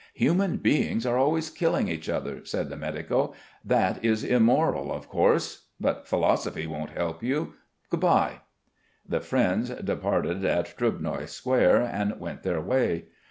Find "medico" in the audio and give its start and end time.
2.75-3.35